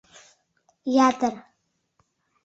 [1.07, 1.33] Ятыр.